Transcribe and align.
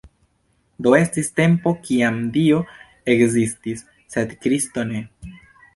Do 0.87 0.93
estis 0.99 1.29
tempo 1.41 1.75
kiam 1.89 2.19
Dio 2.39 2.63
ekzistis, 3.17 3.87
sed 4.17 4.37
Kristo 4.45 4.93
ne. 4.93 5.07